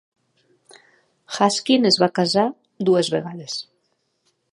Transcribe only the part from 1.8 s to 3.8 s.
es va casar dues vegades.